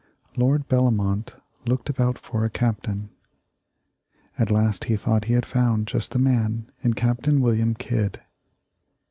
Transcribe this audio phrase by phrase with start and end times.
[0.35, 1.35] Lord Bellomont
[1.67, 3.11] looked about for a good captain.
[4.35, 8.19] At last he thought he had found just the man in Captain William Kidd.